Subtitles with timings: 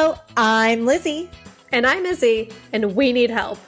[0.00, 1.28] Hello, I'm Lizzie.
[1.72, 3.58] And I'm Izzy, and we need help.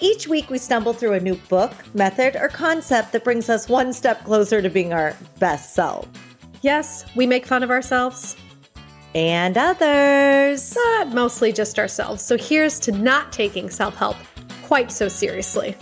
[0.00, 3.92] Each week, we stumble through a new book, method, or concept that brings us one
[3.92, 6.08] step closer to being our best self.
[6.62, 8.38] Yes, we make fun of ourselves,
[9.14, 10.72] And others.
[10.72, 12.22] but mostly just ourselves.
[12.22, 14.16] So here's to not taking self help
[14.62, 15.76] quite so seriously.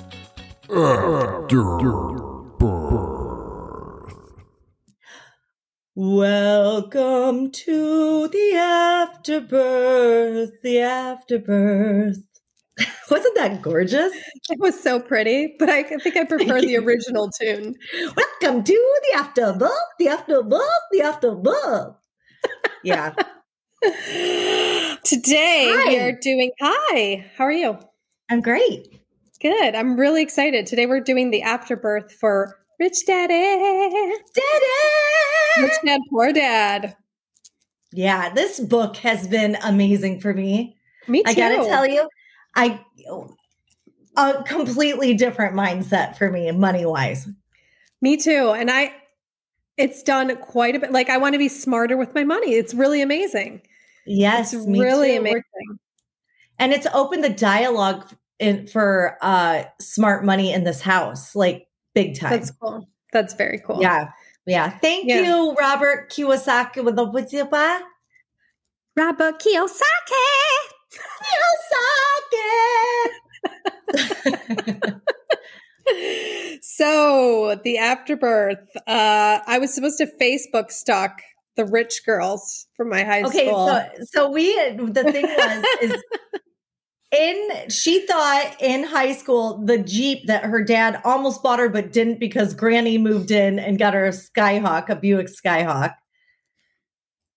[5.98, 12.19] Welcome to the afterbirth, the afterbirth.
[13.10, 14.12] Wasn't that gorgeous?
[14.50, 17.77] It was so pretty, but I think I prefer the original tune.
[18.14, 20.60] Welcome to the afterbirth, the afterbirth,
[20.92, 21.97] the afterbirth.
[22.84, 23.14] Yeah.
[25.02, 26.50] Today we are doing.
[26.60, 27.78] Hi, how are you?
[28.28, 29.00] I'm great.
[29.41, 29.74] Good.
[29.74, 30.66] I'm really excited.
[30.66, 33.32] Today we're doing the afterbirth for Rich Daddy.
[34.34, 34.44] Did
[35.60, 35.72] Rich!
[35.84, 36.96] Dad, Poor Dad.
[37.92, 40.76] Yeah, this book has been amazing for me.
[41.08, 41.30] Me too.
[41.30, 42.08] I gotta tell you,
[42.54, 42.80] I
[44.16, 47.28] a completely different mindset for me, money wise.
[48.02, 48.50] Me too.
[48.50, 48.94] And I,
[49.77, 50.92] it's done quite a bit.
[50.92, 52.55] Like I want to be smarter with my money.
[52.55, 53.62] It's really amazing.
[54.06, 55.20] Yes, it's me really too.
[55.20, 55.42] amazing.
[56.58, 58.06] And it's opened the dialogue
[58.38, 61.66] in, for uh smart money in this house, like
[61.97, 62.30] big time.
[62.30, 62.89] That's cool.
[63.12, 63.80] That's very cool.
[63.80, 64.11] Yeah,
[64.47, 64.70] yeah.
[64.78, 65.22] Thank Yeah.
[65.22, 67.83] you, Robert Kiyosaki with the what's it about?
[68.94, 70.28] Robert Kiyosaki.
[71.27, 73.17] Kiyosaki.
[76.62, 81.22] so the afterbirth, uh, I was supposed to Facebook stalk
[81.56, 83.70] the rich girls from my high okay, school.
[83.70, 86.02] Okay, so so we the thing was is
[87.12, 91.92] in she thought in high school the Jeep that her dad almost bought her but
[91.92, 95.94] didn't because Granny moved in and got her a Skyhawk, a Buick Skyhawk.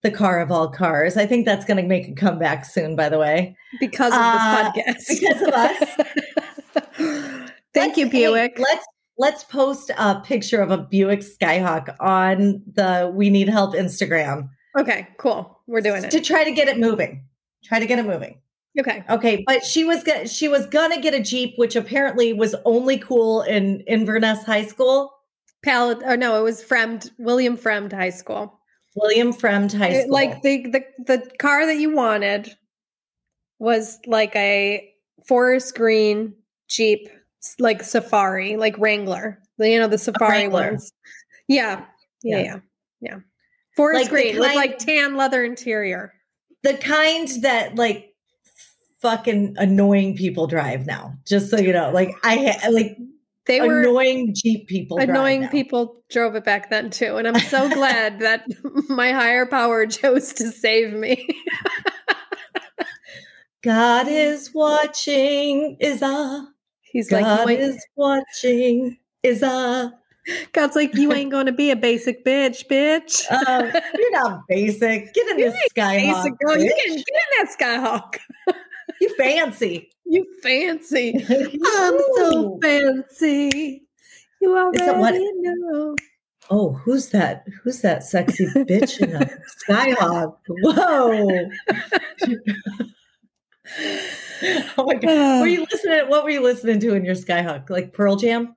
[0.02, 1.18] The car of all cars.
[1.18, 3.56] I think that's going to make a comeback soon, by the way.
[3.82, 5.20] because of Uh, this podcast.
[5.20, 7.50] because of us.
[7.74, 8.60] Thank you, Let's- hey, Buick.
[8.60, 8.86] let's
[9.18, 15.10] let's post a picture of a Buick Skyhawk on the We Need Help Instagram okay,
[15.18, 15.60] cool.
[15.68, 16.12] We're doing it.
[16.12, 17.26] to try to get it moving.
[17.66, 18.40] Try to get it moving.
[18.80, 19.04] Okay.
[19.10, 22.98] Okay, but she was gonna she was gonna get a Jeep, which apparently was only
[22.98, 25.12] cool in Inverness High School,
[25.64, 28.60] Pal, or no, it was Fremd, William Fremd High School.
[28.96, 30.14] William Fremd High It- School.
[30.14, 32.56] like the, the the car that you wanted
[33.60, 34.90] was like a
[35.28, 36.34] forest green
[36.70, 37.10] Jeep,
[37.60, 39.40] like Safari, like Wrangler.
[39.58, 40.94] You know the Safari ones.
[41.48, 41.86] Yeah,
[42.24, 42.44] yeah, Yeah.
[42.44, 42.60] yeah,
[43.02, 43.16] yeah.
[43.76, 46.14] Forest Like green with like tan leather interior.
[46.64, 48.09] the kind that like
[49.02, 51.14] fucking annoying people drive now.
[51.26, 52.98] Just so you know, like I ha- like
[53.46, 55.00] They were annoying Jeep people.
[55.00, 58.46] annoying people drove it back then too, and I'm so glad that
[58.90, 61.28] my higher power chose to save me.
[63.62, 65.78] God is watching.
[65.80, 66.48] Is a
[66.82, 68.98] He's like, God is watching.
[69.22, 69.94] Is a
[70.54, 73.30] God's like, you ain't to be a basic bitch, bitch.
[73.32, 75.14] um, you're not basic.
[75.14, 76.24] Get in You this Skyhawk.
[76.24, 77.04] Basic girl, you can get in
[77.40, 78.56] that skyhawk.
[79.02, 79.90] You fancy.
[80.06, 81.14] You fancy.
[81.30, 83.84] I'm so fancy.
[84.42, 85.96] You already what- know.
[86.52, 87.46] Oh, who's that?
[87.64, 89.30] Who's that sexy bitch in a
[89.70, 90.38] skyhawk?
[90.48, 91.50] Whoa.
[94.78, 95.42] oh my god.
[95.42, 96.08] Were you listening?
[96.10, 97.70] What were you listening to in your skyhawk?
[97.70, 98.56] Like Pearl Jam?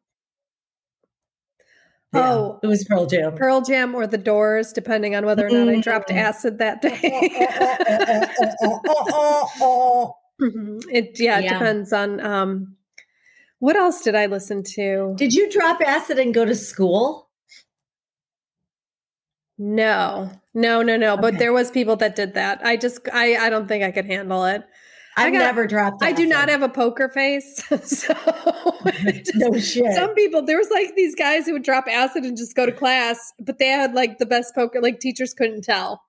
[2.15, 2.61] Yeah, Oh.
[2.63, 3.35] it was Pearl Jam.
[3.35, 6.17] Pearl Jam or the Doors, depending on whether or not I dropped Mm.
[6.17, 7.31] acid that day.
[10.43, 10.83] Mhm.
[10.91, 11.53] it yeah, it Yeah.
[11.59, 12.77] depends on um
[13.61, 15.15] what else did I listen to?
[15.17, 17.31] Did you drop acid and go to school?
[19.59, 20.31] No.
[20.55, 21.17] No, no, no.
[21.17, 22.61] But there was people that did that.
[22.65, 24.63] I just I I don't think I could handle it.
[25.17, 26.03] I I've got- never dropped.
[26.03, 27.63] I do not have a poker face.
[27.85, 28.15] so
[29.05, 29.95] just- no shit.
[29.95, 32.73] some people there was like these guys who would drop acid and just go to
[32.73, 36.03] class, but they had like the best poker, like teachers couldn't tell.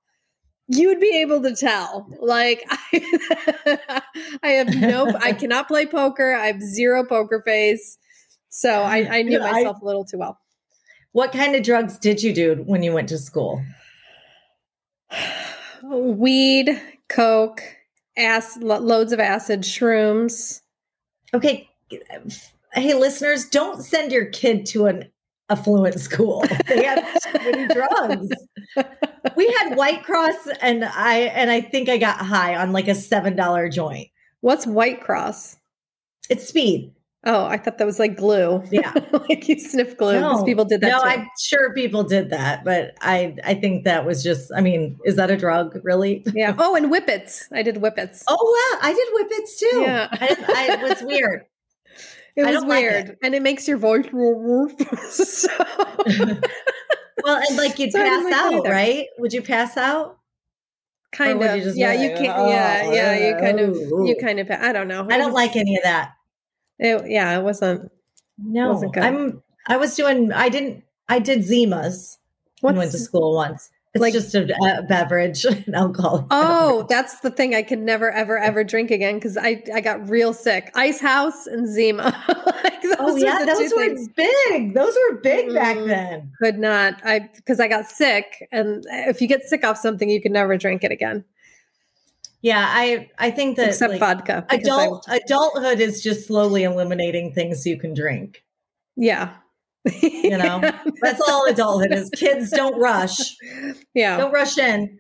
[0.68, 2.08] You would be able to tell.
[2.22, 4.02] Like I,
[4.44, 6.34] I have no I cannot play poker.
[6.34, 7.98] I have zero poker face.
[8.50, 10.40] So I, I knew Yeah, myself a little too well.
[11.12, 13.62] what kind of drugs did you do when you went to school?
[15.84, 17.62] Weed, coke,
[18.18, 20.62] ass lo- loads of acid, shrooms.
[21.34, 21.70] Okay.
[22.74, 25.12] Hey, listeners, don't send your kid to an
[25.54, 26.44] affluent school.
[26.68, 28.30] They have too many drugs.
[29.36, 32.96] We had White Cross and I and I think I got high on like a
[32.96, 34.10] seven dollar joint.
[34.42, 35.58] What's White Cross?
[36.30, 36.94] It's speed.
[37.26, 38.62] Oh, I thought that was like glue.
[38.70, 38.94] Yeah.
[39.12, 40.90] like you sniff glue because people did that.
[40.90, 41.08] No, too.
[41.08, 44.52] I'm sure people did that, but I I think that was just.
[44.56, 46.24] I mean, is that a drug, really?
[46.34, 46.54] yeah.
[46.58, 47.48] Oh, and whippets.
[47.54, 48.24] I did whippets.
[48.28, 49.82] Oh wow, I did whippets too.
[49.82, 50.08] Yeah.
[50.12, 51.46] I, I, it was weird.
[52.36, 54.08] It was don't like weird, and it makes your voice.
[55.10, 55.50] so,
[57.24, 58.70] Well, and like you'd So pass like out, either.
[58.70, 59.06] right?
[59.20, 60.18] Would you pass out?
[61.14, 61.58] kind would of.
[61.58, 62.50] you yeah, you like, can't.
[62.50, 63.28] yeah, oh, yeah.
[63.30, 63.78] You kind of.
[63.94, 64.50] "Oh, You kind of.
[64.50, 65.02] I don't know.
[65.04, 66.14] I It don't was- like any of that.
[66.80, 67.92] It, yeah, it wasn't.
[68.40, 69.04] No, Wasn't good.
[69.04, 69.44] I'm.
[69.68, 70.32] I was doing.
[70.34, 70.84] I didn't.
[71.08, 72.18] I did Zimas.
[72.64, 73.70] and went to school once.
[73.94, 76.26] It's like- just a, a beverage, an alcoholic.
[76.32, 76.88] Oh, beverage.
[76.90, 77.54] that's the thing.
[77.54, 80.72] I can never, ever, ever drink again because I, I got real sick.
[80.74, 82.04] Ice House and Zima.
[82.64, 84.08] like those oh yeah, those were things.
[84.10, 84.74] big.
[84.74, 85.88] Those were big back Mm.
[85.88, 86.32] then.
[86.42, 86.96] Could not.
[87.06, 90.58] I because I got sick, and if you get sick off something, you can never
[90.58, 91.24] drink it again,
[92.42, 94.46] Yeah, I I think that except like, vodka.
[94.50, 98.44] adult adulthood is just slowly eliminating things you can drink.
[98.96, 99.36] yeah.
[100.02, 100.60] You know,
[101.02, 102.10] That's all adulthood is.
[102.12, 103.36] Kids don't rush.
[103.94, 104.18] yeah.
[104.18, 105.00] Don't rush in.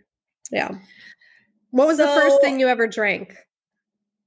[0.51, 0.71] Yeah.
[1.71, 3.35] What was the first thing you ever drank?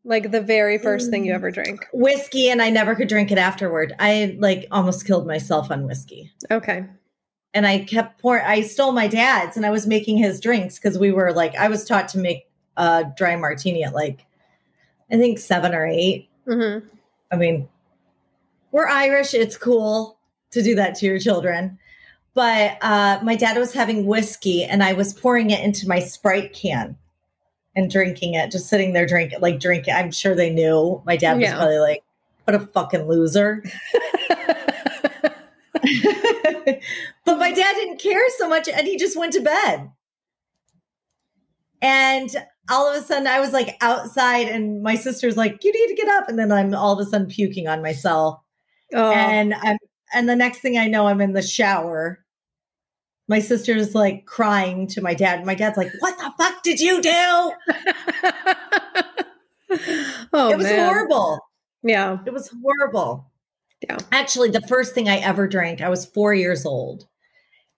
[0.04, 1.36] Like the very first thing you Mm.
[1.36, 1.84] ever drank?
[1.92, 3.92] Whiskey, and I never could drink it afterward.
[3.98, 6.32] I like almost killed myself on whiskey.
[6.50, 6.84] Okay.
[7.54, 8.44] and I kept pouring.
[8.46, 11.68] I stole my dad's, and I was making his drinks because we were like, I
[11.68, 14.24] was taught to make a dry martini at like,
[15.10, 16.28] I think seven or eight.
[16.46, 16.78] hmm
[17.32, 17.68] I mean,
[18.72, 20.15] we're Irish; it's cool
[20.56, 21.78] to do that to your children.
[22.34, 26.52] But uh, my dad was having whiskey, and I was pouring it into my Sprite
[26.52, 26.96] can
[27.74, 29.94] and drinking it, just sitting there drinking, like drinking.
[29.94, 31.02] I'm sure they knew.
[31.06, 31.56] My dad was Yeah.
[31.56, 32.02] probably like,
[32.44, 33.62] "What a fucking loser."
[37.24, 39.90] but my dad didn't care so much and he just went to bed.
[41.82, 42.30] And
[42.70, 46.02] all of a sudden I was like outside and my sister's like, you need to
[46.02, 46.28] get up.
[46.28, 48.40] And then I'm all of a sudden puking on myself.
[48.94, 49.76] oh, And I'm
[50.12, 52.24] and the next thing I know, I'm in the shower.
[53.28, 55.44] My sister's like crying to my dad.
[55.44, 57.10] My dad's like, What the fuck did you do?
[60.32, 60.86] oh, it was man.
[60.86, 61.40] horrible.
[61.82, 62.18] Yeah.
[62.24, 63.30] It was horrible.
[63.82, 63.98] Yeah.
[64.12, 67.06] Actually, the first thing I ever drank, I was four years old.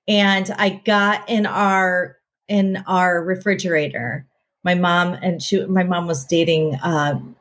[0.06, 2.16] And I got in our
[2.48, 4.26] in our refrigerator.
[4.64, 7.36] My mom and she my mom was dating um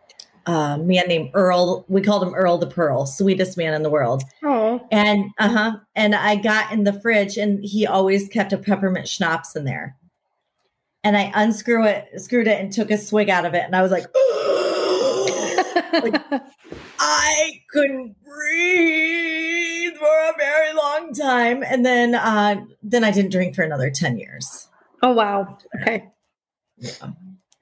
[0.47, 1.85] a man named Earl.
[1.87, 4.23] We called him Earl the Pearl, sweetest man in the world.
[4.43, 4.85] Oh.
[4.91, 5.77] And uh-huh.
[5.95, 9.95] And I got in the fridge and he always kept a peppermint schnapps in there.
[11.03, 13.63] And I unscrew it, screwed it, and took a swig out of it.
[13.63, 14.05] And I was like,
[16.99, 21.63] I couldn't breathe for a very long time.
[21.63, 24.67] And then uh then I didn't drink for another 10 years.
[25.01, 25.57] oh wow.
[25.81, 26.05] Okay.
[26.77, 27.11] Yeah,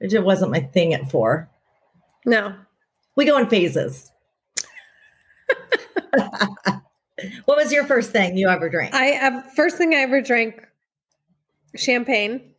[0.00, 1.48] It just wasn't my thing at four.
[2.26, 2.54] No.
[3.16, 4.12] We go in phases.
[7.46, 8.94] what was your first thing you ever drank?
[8.94, 10.66] I uh, first thing I ever drank
[11.74, 12.52] champagne.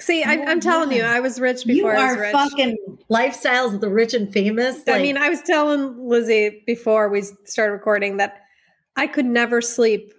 [0.00, 1.02] See, I, Oh, I'm telling you.
[1.02, 2.32] I was rich you before I was are rich.
[2.32, 4.82] fucking lifestyles of the rich and famous.
[4.86, 8.42] I mean, I was telling Lizzie before we started recording that
[8.96, 10.14] I could never sleep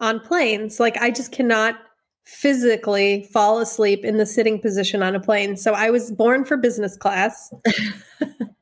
[0.00, 0.80] on planes.
[0.80, 1.76] Like, I just cannot
[2.24, 5.56] physically fall asleep in the sitting position on a plane.
[5.56, 7.52] So I was born for business class.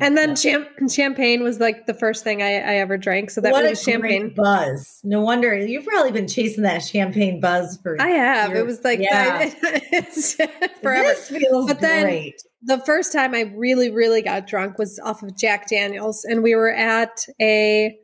[0.00, 3.30] and then cham- champagne was like the first thing I, I ever drank.
[3.30, 4.32] So that what was a champagne.
[4.34, 5.00] buzz.
[5.04, 8.50] No wonder you've probably been chasing that champagne buzz for I have.
[8.50, 9.48] You're- It was like yeah.
[10.82, 11.08] forever.
[11.08, 12.42] This feels But then- great.
[12.62, 16.54] the first time I really, really got drunk was off of Jack Daniels, and we
[16.54, 17.98] were at a.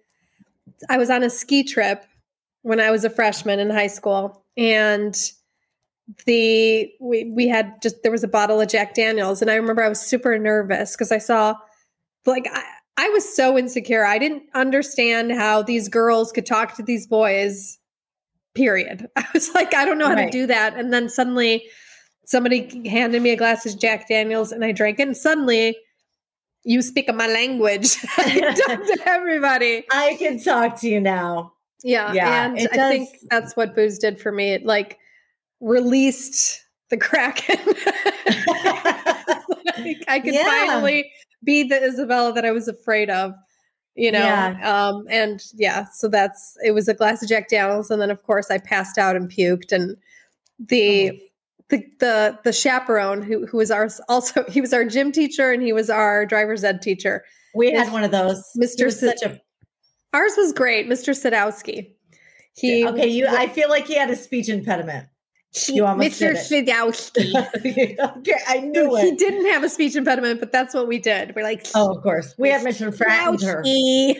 [0.89, 2.05] I was on a ski trip
[2.63, 5.15] when I was a freshman in high school, and
[6.27, 9.83] the we we had just there was a bottle of Jack Daniels, and I remember
[9.83, 11.55] I was super nervous because I saw
[12.27, 12.63] like I,
[12.97, 14.05] I was so insecure.
[14.05, 17.79] I didn't understand how these girls could talk to these boys.
[18.55, 19.07] Period.
[19.17, 20.31] I was like, I don't know how Right.
[20.31, 21.67] to do that, and then suddenly
[22.27, 25.09] somebody handed me a glass of Jack Daniels and I drank it.
[25.09, 25.77] And suddenly
[26.63, 27.97] you speak my language.
[28.19, 29.85] I can talk to everybody.
[29.91, 31.55] I can talk to you now.
[31.83, 32.13] Yeah.
[32.13, 34.53] Yeah, and I think that's what booze did for me.
[34.53, 34.99] It like
[35.61, 36.61] released
[36.91, 37.57] the kraken.
[39.79, 40.45] Like, I could Yeah.
[40.45, 41.11] finally
[41.45, 43.35] be the Isabella that I was afraid of.
[43.97, 44.89] You know, Yeah.
[44.89, 48.23] um, and yeah, so that's it was a glass of Jack Daniels, and then of
[48.23, 49.97] course I passed out and puked, and
[50.59, 51.17] the Oh.
[51.71, 55.63] the the the chaperone who who was our also he was our gym teacher and
[55.63, 57.25] he was our driver's ed teacher.
[57.55, 58.45] We had one of those.
[58.57, 58.93] Mr.
[58.93, 59.41] Sid- such a
[60.13, 61.11] Ours was great, Mr.
[61.15, 61.93] Sadowski.
[62.57, 63.07] He okay.
[63.09, 65.07] You, I feel like he had a speech impediment.
[65.69, 66.37] You almost Mr.
[67.17, 67.97] okay,
[68.47, 69.05] I knew it.
[69.05, 71.35] he didn't have a speech impediment, but that's what we did.
[71.35, 72.35] We're like, Oh, of course.
[72.39, 72.97] We had Mr.
[72.97, 74.15] Sadowski.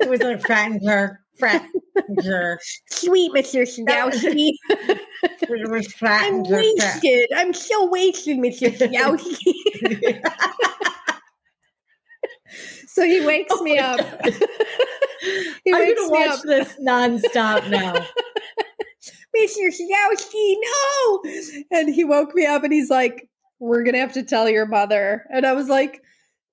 [0.00, 1.18] It was a Frattinger.
[1.38, 2.56] Frattinger.
[2.90, 3.62] Sweet Mr.
[3.64, 4.50] Sadowski.
[5.42, 6.44] It was I'm.
[6.44, 7.28] Frat- wasted.
[7.36, 8.74] I'm so wasted, Mr.
[8.74, 10.20] Sadowski.
[12.88, 14.00] so he wakes me oh up.
[15.64, 16.42] he I'm wakes gonna watch up.
[16.44, 17.94] this nonstop now.
[19.36, 19.68] Mr.
[19.68, 21.22] Sadowski, no.
[21.70, 24.66] And he woke me up and he's like, We're going to have to tell your
[24.66, 25.24] mother.
[25.30, 26.02] And I was like,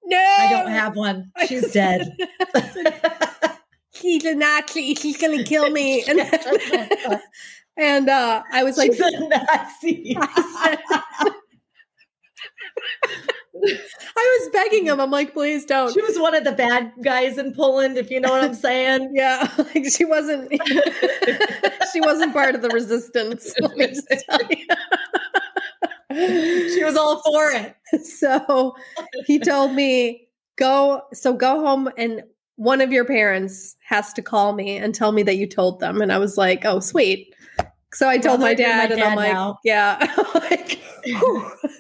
[0.04, 0.18] No.
[0.18, 1.32] I don't have one.
[1.48, 2.16] She's dead.
[3.94, 4.96] She's a Nazi.
[4.96, 6.04] She's going to kill me.
[6.10, 7.20] And,
[7.78, 10.18] and uh, I was like, She's a Nazi.
[10.20, 11.18] I
[14.42, 15.00] was begging him.
[15.00, 15.94] I'm like, please don't.
[15.94, 19.10] She was one of the bad guys in Poland, if you know what I'm saying.
[19.22, 20.52] Yeah, like she wasn't.
[21.92, 23.54] she wasn't part of the resistance.
[23.60, 24.66] Let me just tell you.
[26.74, 27.76] She was all for it.
[28.06, 28.76] so
[29.26, 31.04] he told me go.
[31.14, 32.24] So go home, and
[32.56, 36.02] one of your parents has to call me and tell me that you told them.
[36.02, 37.34] And I was like, oh, sweet.
[37.94, 39.60] So I told Well, my my dad, and I'm like, now.
[39.64, 40.16] yeah.
[40.36, 40.80] like,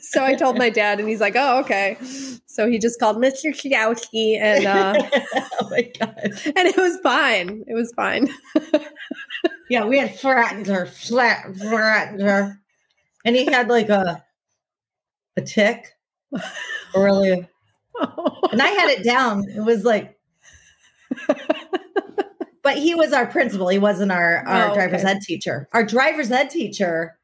[0.01, 1.97] so I told my dad, and he's like, oh, okay.
[2.45, 3.47] So he just called Mr.
[3.53, 4.93] Chigowski, and uh,
[5.61, 6.17] oh my god.
[6.45, 7.63] and it was fine.
[7.67, 8.29] It was fine.
[9.69, 12.57] Yeah, we had Frattinger, flat Frattinger.
[13.23, 14.23] And he had like a
[15.37, 15.85] a tick.
[16.93, 17.47] Really.
[18.51, 19.45] And I had it down.
[19.49, 20.19] It was like
[22.63, 23.67] but he was our principal.
[23.69, 25.11] He wasn't our, our Oh, driver's okay.
[25.11, 25.67] ed teacher.
[25.73, 27.17] Our driver's ed teacher,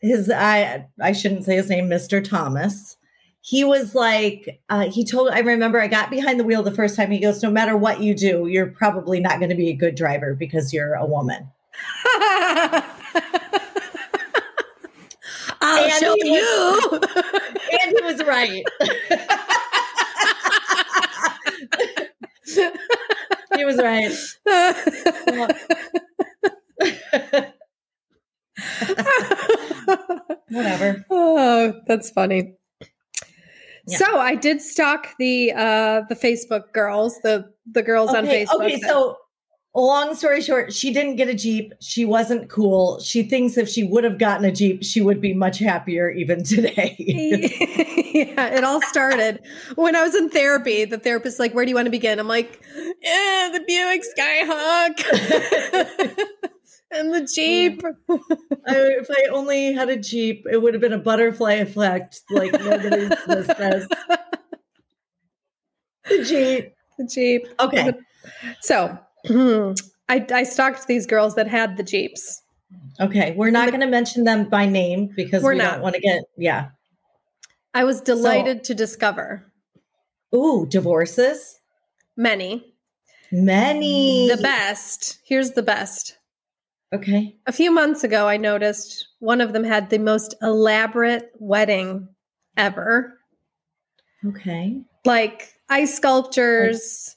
[0.00, 2.22] his I I shouldn't say his name, Mr.
[2.22, 2.96] Thomas.
[3.40, 6.96] He was like, uh, he told I remember I got behind the wheel the first
[6.96, 7.10] time.
[7.10, 9.94] He goes, No matter what you do, you're probably not going to be a good
[9.94, 11.48] driver because you're a woman.
[15.60, 17.00] I'll And show you.
[17.70, 18.64] And he was right.
[23.58, 24.12] he was right.
[30.50, 31.04] Whatever.
[31.10, 32.54] oh, that's funny.
[33.86, 33.98] Yeah.
[33.98, 38.62] So I did stalk the uh the Facebook girls, the the girls on Facebook.
[38.64, 39.16] okay, that- so
[39.74, 41.72] long story short, she didn't get a Jeep.
[41.80, 43.00] She wasn't cool.
[43.00, 46.42] She thinks if she would have gotten a Jeep, she would be much happier even
[46.44, 46.96] today.
[46.98, 49.40] yeah, it all started
[49.76, 50.84] when I was in therapy.
[50.84, 52.60] The therapist's like, "Where do you want to begin?" I'm like,
[53.02, 54.98] "Eh, the Buick Skyhawk
[56.90, 57.82] and the Jeep."
[58.66, 62.52] I, if I only had a Jeep, it would have been a butterfly effect like
[62.52, 63.86] nobody's business.
[66.04, 66.74] The Jeep.
[66.98, 67.46] The Jeep.
[67.60, 67.92] Okay.
[68.60, 68.98] So
[70.08, 72.42] I, I stalked these girls that had the Jeeps.
[73.00, 73.32] Okay.
[73.36, 75.74] We're not going to mention them by name because We're we not.
[75.74, 76.70] don't want to get, yeah.
[77.74, 79.44] I was delighted to discover
[80.34, 81.60] Ooh, divorces.
[82.16, 82.74] many.
[83.32, 84.28] Many.
[84.28, 85.18] The best.
[85.24, 86.16] Here's the best.
[86.94, 87.36] Okay.
[87.46, 92.08] A few months ago, I noticed one of them had the most elaborate wedding
[92.56, 93.18] ever.
[94.26, 94.80] Okay.
[95.04, 97.14] Like ice sculptures,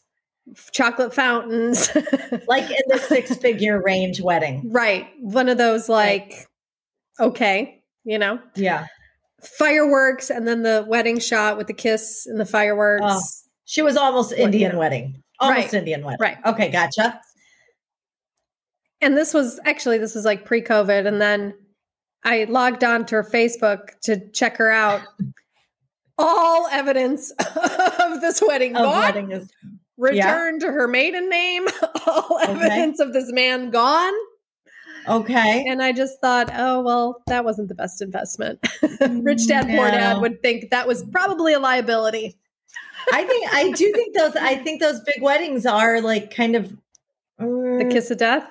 [0.72, 1.90] chocolate fountains.
[2.48, 4.70] Like in the six figure range wedding.
[4.74, 5.08] right.
[5.22, 6.48] One of those, like,
[7.20, 8.88] okay, you know, Yeah.
[9.42, 13.04] fireworks, and then the wedding shot with the kiss and the fireworks.
[13.06, 13.22] Oh,
[13.66, 14.78] She was almost Indian yeah.
[14.78, 15.24] wedding.
[15.42, 15.74] Almost Right.
[15.74, 16.18] Indian wedding.
[16.22, 16.38] Right.
[16.46, 16.70] Okay.
[16.70, 17.20] Gotcha.
[19.02, 21.54] and this was actually this was like pre-covid and then
[22.24, 25.02] i logged on to her facebook to check her out
[26.18, 27.32] all evidence
[28.00, 29.50] of this wedding Oh, gone wedding is
[29.98, 31.66] return to her maiden name
[32.08, 32.52] all Okay.
[32.52, 34.14] evidence of this man gone
[35.08, 35.66] okay.
[35.68, 38.60] and i just thought oh well that wasn't the best investment
[39.24, 42.38] rich dad poor dad would think that was probably a liability
[43.14, 46.76] I think I do think those I think those big weddings are like kind of
[47.38, 48.46] the mm, kiss of death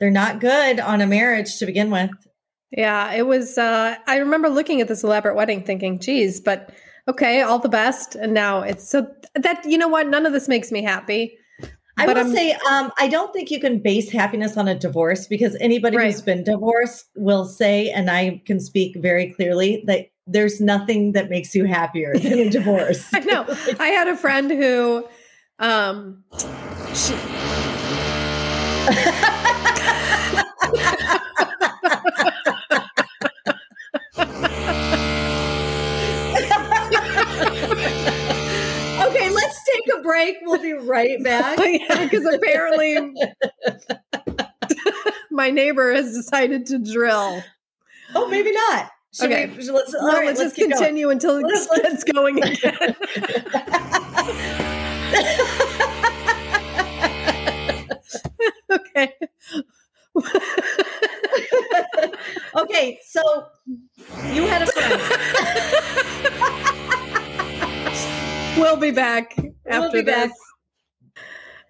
[0.00, 2.10] they're not good on a marriage to begin with.
[2.72, 3.56] Yeah, it was.
[3.56, 6.72] Uh, I remember looking at this elaborate wedding, thinking, "Geez, but
[7.08, 10.08] okay, all the best." And now it's so that you know what?
[10.08, 11.38] None of this makes me happy.
[11.96, 14.74] I But will I'm- say, um, I don't think you can base happiness on a
[14.76, 16.06] divorce because anybody Right.
[16.10, 21.30] who's been divorced will say, and I can speak very clearly, that there's nothing that
[21.30, 23.08] makes you happier than a divorce.
[23.14, 23.44] I know.
[23.78, 25.06] I had a friend who,
[25.58, 26.24] um,
[26.94, 27.14] she,
[39.14, 40.36] okay, let's take a break.
[40.42, 41.58] We'll be right back.
[41.88, 44.48] because apparently my
[45.30, 47.42] my neighbor has decided to drill.
[48.14, 48.90] Oh, maybe not.
[49.14, 49.46] Should Okay.
[49.46, 50.78] we, let's, No, right, let's, just keep going.
[50.78, 52.74] continue until it Let's- gets going again.
[58.70, 59.12] okay.
[62.56, 63.46] okay, so
[64.32, 65.02] you had a friend.
[68.58, 69.52] we'll be back We'll
[69.84, 70.30] after be back.
[70.30, 70.38] this.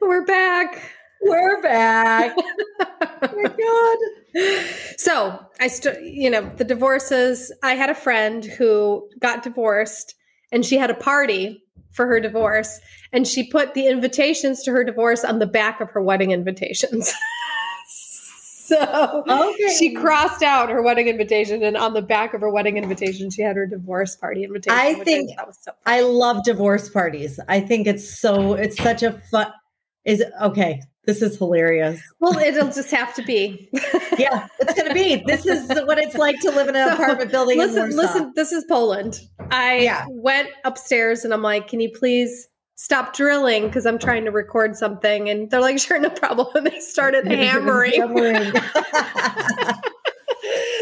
[0.00, 0.90] We're back.
[1.22, 2.36] We're back.
[2.80, 3.98] oh my god.
[4.98, 7.52] So I still, you know, the divorces.
[7.62, 10.14] I had a friend who got divorced,
[10.52, 12.80] and she had a party for her divorce,
[13.12, 17.12] and she put the invitations to her divorce on the back of her wedding invitations.
[17.86, 19.74] so Okay.
[19.78, 23.42] she crossed out her wedding invitation, and on the back of her wedding invitation, she
[23.42, 24.76] had her divorce party invitation.
[24.76, 25.72] I think- was so.
[25.86, 27.38] I love divorce parties.
[27.48, 29.52] I think it's so it's such a fun
[30.04, 30.80] is it okay.
[31.06, 32.00] This is hilarious.
[32.20, 33.68] Well, it'll just have to be.
[34.16, 35.24] Yeah, it's gonna be.
[35.26, 37.58] This is what it's like to live in an So, apartment building.
[37.58, 38.32] listen, listen.
[38.36, 39.18] This is Poland.
[39.50, 40.06] I Yeah.
[40.08, 42.46] went upstairs and I'm like, "Can you please
[42.76, 43.66] stop drilling?
[43.66, 47.26] Because I'm trying to record something." And they're like, "Sure, no problem." And they started
[47.26, 47.92] hammering.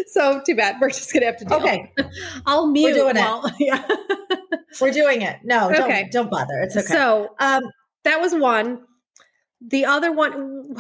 [0.09, 0.77] So too bad.
[0.81, 1.59] We're just gonna have to deal.
[1.59, 1.91] okay,
[2.47, 2.95] I'll mute.
[2.97, 3.53] We're doing it.
[3.61, 3.87] Yeah.
[4.81, 5.37] we're doing it.
[5.45, 6.09] No, don't Okay.
[6.13, 6.61] don't bother.
[6.63, 6.87] It's okay.
[6.87, 7.63] So um,
[8.05, 8.81] that was one.
[9.69, 10.77] The other one,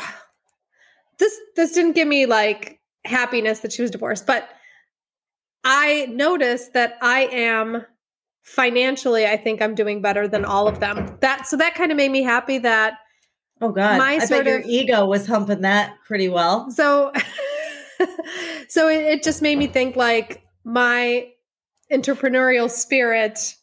[1.19, 4.49] this this didn't give me like happiness that she was divorced, but
[5.65, 7.85] I noticed that I am
[8.43, 9.27] financially.
[9.27, 11.17] I think I'm doing better than all of them.
[11.21, 12.59] That so that kind of made me happy.
[12.59, 12.95] That
[13.61, 16.71] oh god, my I sort of- ego was humping that pretty well.
[16.71, 17.13] so
[18.69, 21.29] so it, it just made me think like my
[21.93, 23.55] entrepreneurial spirit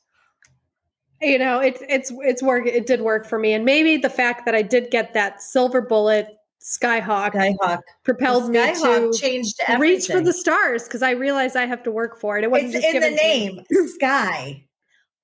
[1.21, 3.53] you know it, it's it's work it did work for me.
[3.53, 6.27] And maybe the fact that i did get that silver bullet
[6.61, 7.79] skyhawk Skyhawk.
[8.03, 11.91] propelled me Skyhawk to changed reach for the stars because i realized i have to
[11.91, 12.43] work for it.
[12.43, 13.61] It wasn't It's just in the name.
[13.95, 14.65] Sky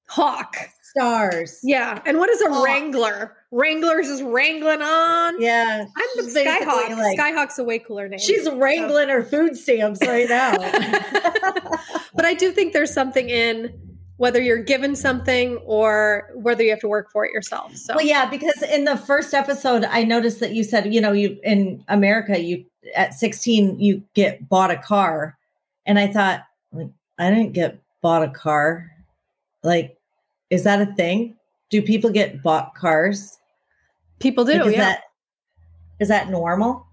[0.08, 0.56] hawk.
[0.84, 1.60] Stars.
[1.62, 2.64] yeah and what is a Hawk.
[2.66, 3.36] wrangler?
[3.52, 5.42] Wranglers is wrangling on.
[5.42, 6.98] Yeah, i'm the skyhawk.
[6.98, 8.20] like- skyhawk's a way cooler name.
[8.20, 10.52] She's wrangling her food stamps right now.
[12.16, 13.74] but I do think there's something in
[14.18, 17.76] whether you're given something or whether you have to work for it yourself.
[17.76, 21.12] So Well, yeah, because in the first episode, I noticed that you said, you know,
[21.12, 25.38] you in America, you at 16, you get bought a car.
[25.86, 28.92] And I thought, like, I didn't get bought a car.
[29.64, 29.98] Like,
[30.50, 31.36] is that a thing?
[31.70, 33.40] Do people get bought cars?
[34.20, 34.54] people do.
[34.54, 35.02] Like, is yeah, that
[36.00, 36.86] is that normal?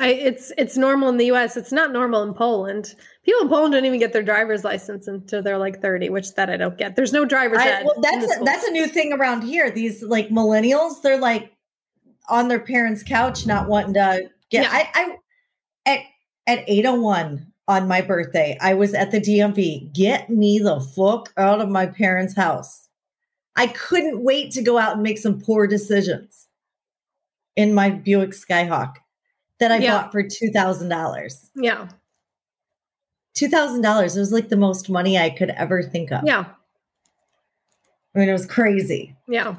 [0.00, 1.58] I, it's it's normal in the U.S.
[1.58, 2.94] It's not normal in Poland.
[3.22, 6.48] People in Poland don't even get their driver's license until they're like 30, which that
[6.48, 6.96] I don't get.
[6.96, 9.70] There's no driver's I, well, that's a, that's a new thing around here.
[9.70, 11.52] These like millennials, they're like
[12.30, 14.62] on their parents' couch, not wanting to get.
[14.62, 14.70] Yeah.
[14.72, 15.16] I, I
[15.84, 16.00] at
[16.46, 19.92] at eight oh one on my birthday, I was at the DMV.
[19.92, 22.88] Get me the fuck out of my parents' house.
[23.54, 26.46] I couldn't wait to go out and make some poor decisions
[27.54, 28.94] in my Buick Skyhawk
[29.60, 30.02] that I Yeah.
[30.02, 31.50] bought for two thousand dollars.
[31.54, 31.88] yeah,
[33.34, 34.16] Two thousand dollars.
[34.16, 36.22] It was like the most money I could ever think of.
[36.24, 36.46] yeah,
[38.14, 39.16] I mean, it was crazy.
[39.28, 39.56] yeah.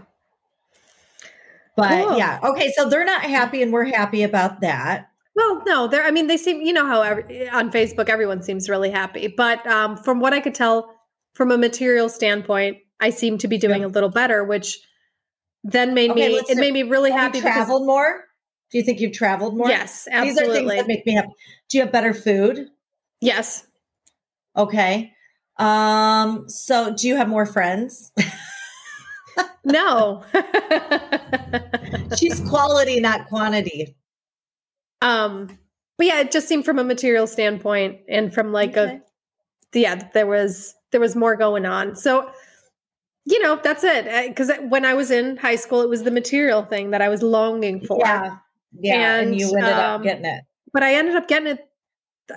[1.77, 2.17] But Cool.
[2.17, 2.71] yeah, okay.
[2.75, 5.07] So they're not happy, and we're happy about that.
[5.35, 6.03] Well, no, they're.
[6.03, 6.61] I mean, they seem.
[6.61, 10.41] You know how every, on Facebook everyone seems really happy, but um, from what I
[10.41, 10.93] could tell,
[11.33, 13.87] from a material standpoint, I seem to be doing Yeah.
[13.87, 14.79] a little better, which
[15.63, 16.35] then made Okay, me.
[16.35, 18.25] It do- made me really happy you because traveled more?
[18.71, 19.67] Do you think you've traveled more?
[19.67, 20.43] yes, absolutely.
[20.43, 21.29] These are things that make me happy.
[21.69, 22.67] Do you have better food?
[23.19, 23.65] yes.
[24.57, 25.13] Okay.
[25.57, 26.49] Um.
[26.49, 28.11] So, do you have more friends?
[29.63, 30.23] No.
[32.17, 33.95] She's quality, not quantity.
[35.01, 35.57] um,
[35.97, 38.99] but yeah, it just seemed from a material standpoint and from like Okay.
[39.75, 41.95] a yeah, there was there was more going on.
[41.95, 42.29] So
[43.25, 44.27] you know, that's it.
[44.29, 47.21] Because when I was in high school, it was the material thing that I was
[47.21, 47.99] longing for.
[47.99, 48.37] Yeah.
[48.79, 49.17] Yeah.
[49.17, 50.43] And, And, you ended up um, getting it.
[50.73, 51.67] but I ended up getting it.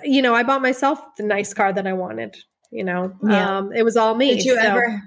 [0.03, 2.35] You know, I bought myself the nice car that I wanted.
[2.71, 3.57] You know, Yeah.
[3.57, 4.35] um, it was all me.
[4.35, 5.01] Did you so- ever?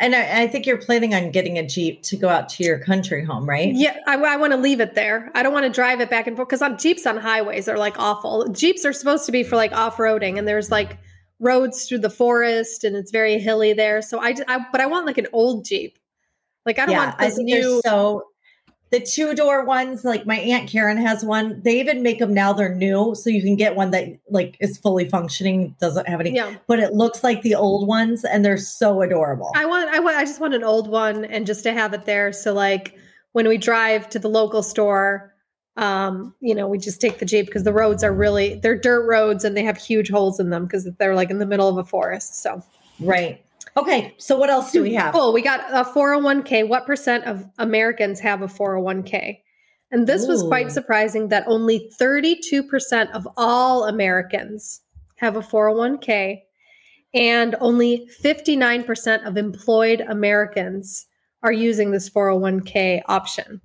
[0.00, 2.78] And I, I think you're planning on getting a Jeep to go out to your
[2.78, 3.74] country home, right?
[3.74, 5.32] Yeah, I, I want to leave it there.
[5.34, 7.76] I don't want to drive it back and forth because on Jeeps on highways are
[7.76, 8.46] like awful.
[8.52, 10.98] Jeeps are supposed to be for like off roading, and there's like
[11.40, 14.00] roads through the forest, and it's very hilly there.
[14.00, 15.98] So I, I but I want like an old Jeep.
[16.64, 17.80] Like I don't yeah, want I this they're new.
[17.84, 18.22] so
[18.90, 21.60] the two door ones, like my aunt Karen has one.
[21.62, 22.52] They even make them now.
[22.52, 26.34] They're new, so you can get one that like is fully functioning, doesn't have any,
[26.34, 29.52] yeah, but it looks like the old ones, and they're so adorable.
[29.54, 29.90] I want.
[29.90, 30.16] I want.
[30.16, 32.32] I just want an old one, and just to have it there.
[32.32, 32.96] So like
[33.32, 35.34] when we drive to the local store,
[35.76, 39.06] um, you know, we just take the Jeep because the roads are really they're dirt
[39.06, 41.78] roads and they have huge holes in them because they're like in the middle of
[41.78, 42.42] a forest.
[42.42, 42.62] So
[43.00, 43.44] Right.
[43.78, 44.14] Okay.
[44.18, 45.14] So what else do we have?
[45.14, 46.68] Oh, We got a 401k.
[46.68, 49.38] What percent of Americans have a 401k?
[49.90, 54.82] And this was quite surprising that only 32% of all Americans
[55.16, 56.42] have a 401k,
[57.14, 61.06] and only 59% of employed Americans
[61.42, 63.62] are using this 401k option.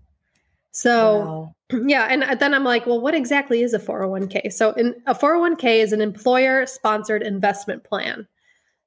[0.72, 1.56] So, Wow.
[1.88, 4.50] yeah, and then I'm like, well, what exactly is a 401k?
[4.54, 8.28] So, in, a 401k is an employer sponsored investment plan.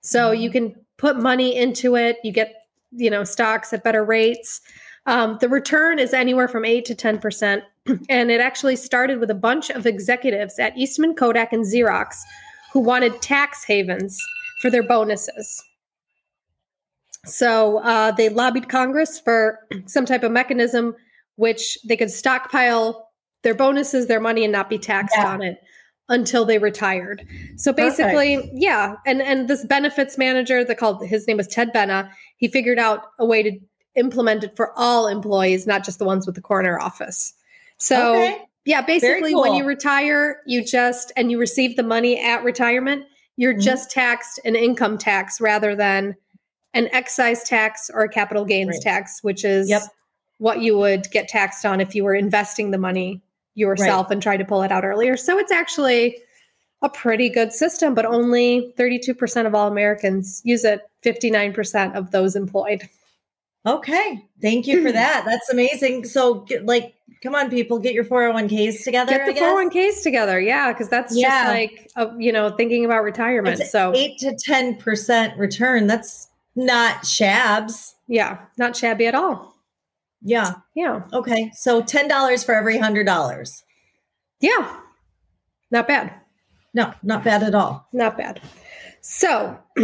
[0.01, 0.41] So, Mhm.
[0.41, 2.55] you can put money into it, you get,
[2.93, 4.61] you know, stocks at better rates.
[5.07, 7.63] Um, the return is anywhere from 8 to 10%.
[8.09, 12.17] And it actually started with a bunch of executives at Eastman Kodak and Xerox
[12.73, 14.19] who wanted tax havens
[14.61, 15.63] for their bonuses.
[17.25, 20.97] So uh, they lobbied Congress for some type of mechanism
[21.37, 23.11] which they could stockpile
[23.43, 25.29] their bonuses, their money, and not be taxed Yeah.
[25.29, 25.59] on it
[26.09, 27.27] until they retired.
[27.57, 32.11] So basically, yeah, and and this benefits manager, they called his name was Ted Benna.
[32.37, 33.59] He figured out a way to
[33.97, 37.33] implement it for all employees, not just the ones with the corner office.
[37.79, 38.39] So okay.
[38.65, 43.05] yeah, basically, when you retire, you just and you receive the money at retirement,
[43.37, 43.63] you're Mhm.
[43.63, 46.15] just taxed an income tax rather than
[46.75, 48.83] an excise tax or a capital gains Right.
[48.83, 49.83] tax, which is Yep.
[50.39, 53.23] what you would get taxed on if you were investing the money
[53.57, 55.17] yourself and try to pull it out earlier.
[55.17, 56.17] So it's actually
[56.83, 62.37] a pretty good system, but only 32% of all Americans use it, 59% of those
[62.37, 62.83] employed.
[63.67, 64.23] Okay.
[64.41, 65.25] Thank you for that.
[65.25, 66.05] That's amazing.
[66.05, 69.11] So, get, like, come on, people, get your 401ks together.
[69.13, 69.43] Get the guess.
[69.43, 70.39] 401ks together.
[70.39, 71.31] Yeah, because that's Yeah.
[71.31, 73.59] just like, uh, you know, thinking about retirement.
[73.59, 75.87] It's so, eight to 10% return.
[75.89, 77.95] That's not shabs.
[78.07, 79.56] yeah, not shabby at all.
[80.23, 80.55] Yeah.
[80.75, 81.03] Yeah.
[81.13, 81.51] Okay.
[81.55, 83.63] So $10 for every $100.
[84.41, 84.81] Yeah.
[85.71, 86.15] Not bad.
[86.75, 87.89] No, not bad at all.
[87.93, 88.41] Not bad.
[89.01, 89.59] So,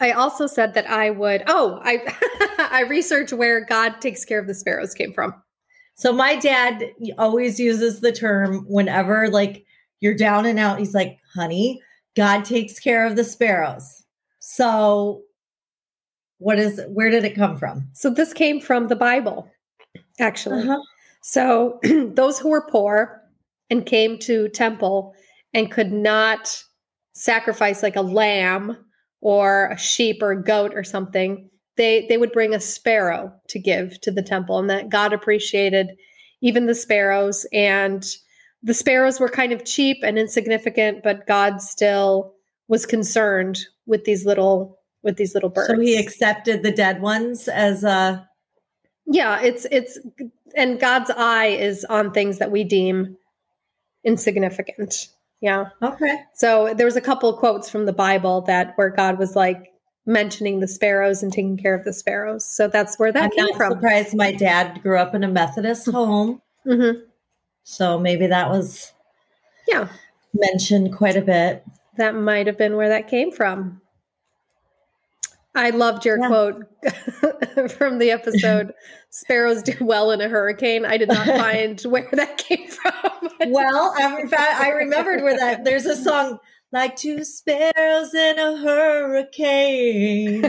[0.00, 1.42] I also said that I would.
[1.46, 2.14] Oh, I
[2.70, 5.34] I researched where God takes care of the sparrows came from.
[5.94, 6.84] So my dad
[7.18, 9.64] always uses the term whenever like
[10.00, 10.78] you're down and out.
[10.78, 11.82] He's like, "Honey,
[12.14, 14.04] God takes care of the sparrows."
[14.38, 15.22] So
[16.38, 17.88] what is where did it come from?
[17.92, 19.50] So this came from the Bible,
[20.18, 20.62] actually.
[20.62, 20.80] Uh-huh.
[21.22, 21.80] So
[22.14, 23.22] those who were poor
[23.70, 25.14] and came to temple
[25.52, 26.62] and could not
[27.12, 28.76] sacrifice like a lamb
[29.20, 33.58] or a sheep or a goat or something, they they would bring a sparrow to
[33.58, 35.90] give to the temple, and that God appreciated
[36.40, 37.46] even the sparrows.
[37.52, 38.06] And
[38.62, 42.34] the sparrows were kind of cheap and insignificant, but God still
[42.68, 44.77] was concerned with these little
[45.08, 45.68] with these little birds.
[45.68, 48.20] So he accepted the dead ones as uh
[49.06, 49.98] Yeah, it's it's
[50.54, 53.16] and God's eye is on things that we deem
[54.04, 55.08] insignificant.
[55.40, 55.66] Yeah.
[55.82, 56.20] okay.
[56.34, 59.72] So there was a couple of quotes from the Bible that where God was like
[60.04, 62.44] mentioning the sparrows and taking care of the sparrows.
[62.44, 63.72] So that's where that I'm came not from.
[63.74, 66.42] surprised my dad grew up in a Methodist home.
[66.64, 66.90] hmm
[67.62, 68.92] So maybe that was
[69.68, 69.88] Yeah,
[70.34, 71.64] mentioned quite a bit.
[71.98, 73.80] that might have been where that came from.
[75.58, 76.26] I loved your Yeah.
[76.28, 76.62] quote
[77.72, 78.72] from the episode
[79.10, 80.84] Sparrows do well in a hurricane.
[80.84, 82.92] I did not find where that came from.
[83.46, 86.38] Well, I- in fact, I remembered where that there's a song
[86.72, 90.42] like two sparrows in a hurricane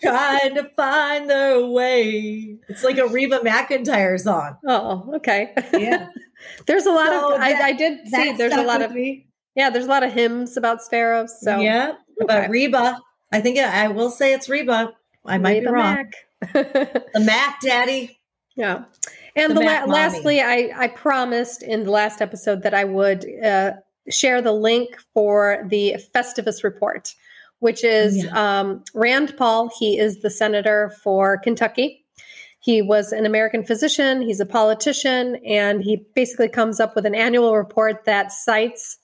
[0.00, 2.56] trying to find their way.
[2.68, 4.56] It's like a Reba McEntire song.
[4.66, 5.52] oh, okay.
[5.72, 6.06] Yeah.
[6.66, 9.26] There's a lot So of I, that- I did see there's a lot of me.
[9.56, 11.34] yeah, there's a lot of hymns about sparrows.
[11.40, 11.90] So yeah,
[12.22, 12.26] okay.
[12.26, 12.98] but Reba,
[13.32, 14.92] I think I will say it's Reba.
[15.24, 15.94] I might Reba be wrong.
[15.94, 16.14] Mac.
[17.14, 18.18] The Mac Daddy.
[18.56, 18.84] yeah.
[19.34, 23.24] And The the, la- lastly, I, I promised in the last episode that I would
[23.42, 23.72] uh,
[24.10, 27.14] share the link for the Festivus report,
[27.60, 29.70] which is um, Rand Paul.
[29.78, 32.04] He is the senator for Kentucky.
[32.60, 37.14] He was an American physician, he's a politician, and he basically comes up with an
[37.14, 38.98] annual report that cites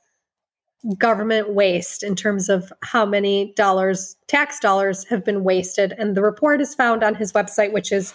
[0.98, 5.94] government waste in terms of how many dollars, tax dollars, have been wasted.
[5.98, 8.14] And the report is found on his website, which is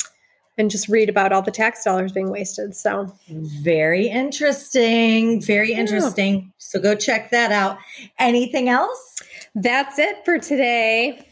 [0.57, 2.73] and just read about all the tax dollars being wasted.
[2.75, 5.41] So, very interesting.
[5.41, 5.79] Very Yeah.
[5.79, 6.53] interesting.
[6.59, 7.77] So go check that out.
[8.19, 9.11] Anything else?
[9.55, 11.27] that's it for today.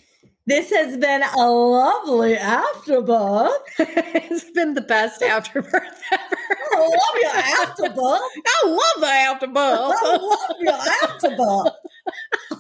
[0.45, 3.51] This has been a lovely afterbirth.
[3.79, 5.73] it's been the best afterbirth
[6.12, 6.38] ever.
[6.73, 7.97] I love your afterbirth.
[8.47, 9.56] I love the afterbirth.
[9.58, 11.73] I love your afterbirth.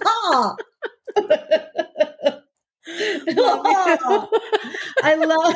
[0.01, 0.55] Ha.
[5.03, 5.55] I love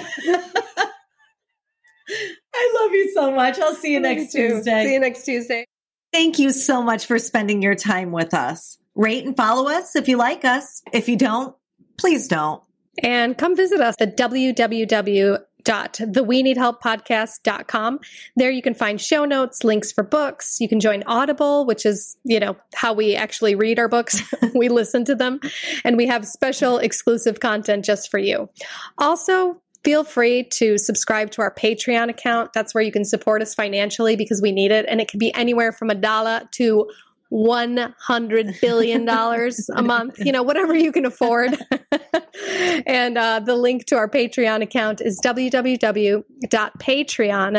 [2.53, 3.59] I love you so much.
[3.59, 4.47] I'll see you next Me too.
[4.55, 4.85] Tuesday.
[4.85, 5.65] See you next Tuesday.
[6.11, 8.77] Thank you so much for spending your time with us.
[8.95, 10.81] Rate and follow us if you like us.
[10.91, 11.55] If you don't,
[11.97, 12.61] please don't.
[13.03, 17.99] And come visit us at www www.theweneedhelppodcast.com.
[18.35, 20.59] There you can find show notes, links for books.
[20.59, 24.21] You can join Audible, which is, you know, how we actually read our books.
[24.55, 25.39] we listen to them.
[25.83, 28.49] And we have special exclusive content just for you.
[28.97, 32.51] Also, feel free to subscribe to our Patreon account.
[32.53, 34.85] That's where you can support us financially because we need it.
[34.87, 36.89] And it can be anywhere from a dollar to
[37.31, 41.57] $100 billion a month, you know, whatever you can afford.
[42.85, 46.23] and uh, the link to our Patreon account is www.patreon,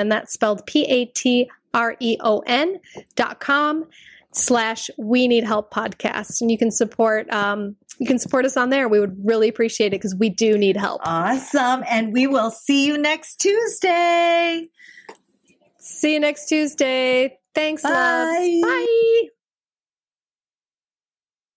[0.00, 2.80] and that's spelled P A T R E O N
[3.16, 3.86] dot com
[4.32, 8.68] slash we need help podcast and you can support um you can support us on
[8.68, 11.82] there we would really appreciate it because we do need help Awesome.
[11.88, 14.68] And we will see you next Tuesday.
[15.78, 17.90] see you next tuesday thanks Bye.
[17.90, 19.28] loves bye